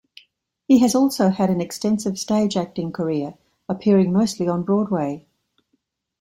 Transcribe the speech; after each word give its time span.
He 0.65 0.79
has 0.79 0.95
also 0.95 1.29
had 1.29 1.51
an 1.51 1.61
extensive 1.61 2.17
stage 2.17 2.57
acting 2.57 2.91
career, 2.91 3.35
appearing 3.69 4.11
mostly 4.11 4.47
on 4.47 4.63
Broadway. 4.63 5.27